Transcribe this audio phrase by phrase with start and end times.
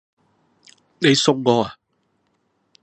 [0.97, 1.75] 你送我呀？